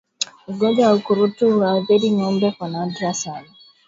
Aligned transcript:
Ugonjwa 0.47 0.87
wa 0.87 0.93
ukurutu 0.97 1.45
hauwaathiri 1.49 2.11
ngombe 2.11 2.51
kwa 2.51 2.67
nadra 2.69 3.13
sana 3.13 3.49